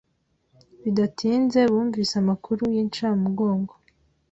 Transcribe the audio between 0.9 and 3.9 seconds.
idatinze bumvise amakuru y’inshamugongo